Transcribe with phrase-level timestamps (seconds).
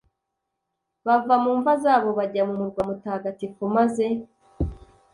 [1.05, 4.05] bava mu mva zabo bajya mu murwa mutagatifu maze